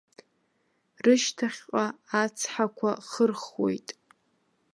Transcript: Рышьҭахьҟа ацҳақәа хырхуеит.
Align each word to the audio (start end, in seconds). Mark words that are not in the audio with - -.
Рышьҭахьҟа 1.03 1.85
ацҳақәа 2.21 2.91
хырхуеит. 3.09 3.87